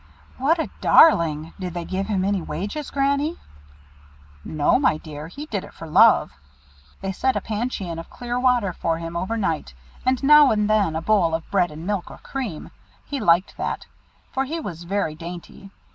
"What 0.39 0.57
a 0.57 0.67
darling! 0.81 1.53
Did 1.59 1.75
they 1.75 1.85
give 1.85 2.07
him 2.07 2.25
any 2.25 2.41
wages, 2.41 2.89
Granny?" 2.89 3.37
"No! 4.43 4.79
my 4.79 4.97
dear. 4.97 5.27
He 5.27 5.45
did 5.45 5.63
it 5.63 5.75
for 5.75 5.85
love. 5.87 6.31
They 7.01 7.11
set 7.11 7.35
a 7.35 7.39
pancheon 7.39 7.99
of 7.99 8.09
clear 8.09 8.39
water 8.39 8.73
for 8.73 8.97
him 8.97 9.15
over 9.15 9.37
night, 9.37 9.75
and 10.03 10.23
now 10.23 10.49
and 10.49 10.67
then 10.67 10.95
a 10.95 11.03
bowl 11.03 11.35
of 11.35 11.47
bread 11.51 11.69
and 11.69 11.85
milk, 11.85 12.09
or 12.09 12.17
cream. 12.17 12.71
He 13.05 13.19
liked 13.19 13.57
that, 13.57 13.85
for 14.31 14.45
he 14.45 14.59
was 14.59 14.85
very 14.85 15.13
dainty. 15.13 15.69